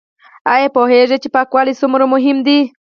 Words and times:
ایا 0.53 0.67
پوهیږئ 0.75 1.17
چې 1.23 1.29
پاکوالی 1.35 1.73
څومره 1.81 2.05
مهم 2.13 2.37
دی؟ 2.47 2.59